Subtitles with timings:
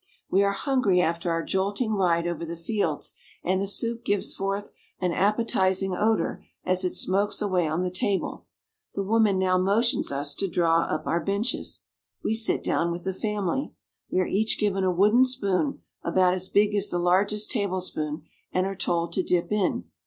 [0.31, 3.13] We are hungry after our jolting ride over the fields,
[3.43, 8.47] and the soup gives forth an appetizing odor as it smokes away on the table.
[8.95, 11.81] The woman now motions us to draw up our benches.
[12.23, 13.75] We sit down with the, family.
[14.09, 14.41] We are 326 RUSSIA.
[14.41, 19.13] each given a wooden spoon about as big as the largest tablespoon, and are told
[19.13, 19.83] to dip in.